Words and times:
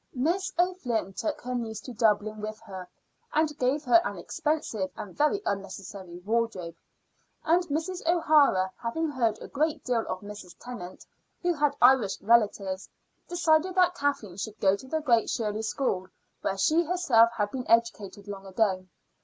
Miss 0.15 0.51
O'Flynn 0.57 1.13
took 1.13 1.41
her 1.41 1.53
niece 1.53 1.79
to 1.81 1.93
Dublin 1.93 2.41
with 2.41 2.59
her, 2.61 2.89
and 3.33 3.55
gave 3.59 3.83
her 3.85 4.01
an 4.03 4.17
expensive 4.17 4.89
and 4.97 5.15
very 5.15 5.43
unnecessary 5.45 6.17
wardrobe; 6.25 6.75
and 7.45 7.61
Mrs. 7.67 8.01
O'Hara, 8.07 8.71
having 8.81 9.09
heard 9.11 9.37
a 9.43 9.47
great 9.47 9.83
deal 9.83 10.03
of 10.09 10.21
Mrs. 10.21 10.55
Tennant, 10.59 11.05
who 11.43 11.53
had 11.53 11.75
Irish 11.83 12.19
relatives, 12.19 12.89
decided 13.27 13.75
that 13.75 13.93
Kathleen 13.93 14.37
should 14.37 14.59
go 14.59 14.75
to 14.75 14.87
the 14.87 15.01
Great 15.01 15.29
Shirley 15.29 15.61
School, 15.61 16.07
where 16.41 16.57
she 16.57 16.81
herself 16.83 17.29
had 17.33 17.51
been 17.51 17.69
educated 17.69 18.27
long 18.27 18.47
ago. 18.47 18.87